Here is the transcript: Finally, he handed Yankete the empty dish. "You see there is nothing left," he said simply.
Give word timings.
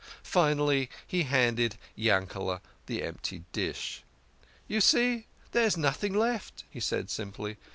Finally, 0.23 0.89
he 1.05 1.21
handed 1.21 1.77
Yankete 1.95 2.59
the 2.87 3.03
empty 3.03 3.43
dish. 3.51 4.01
"You 4.67 4.81
see 4.81 5.27
there 5.51 5.65
is 5.65 5.77
nothing 5.77 6.15
left," 6.15 6.63
he 6.71 6.79
said 6.79 7.11
simply. 7.11 7.57